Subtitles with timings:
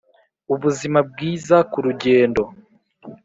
[0.53, 2.41] ubuzima bwiza ku rugendo